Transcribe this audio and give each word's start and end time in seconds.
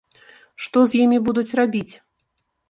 Што 0.63 0.79
з 0.93 1.01
імі 1.03 1.19
будуць 1.27 1.55
рабіць? 1.61 1.93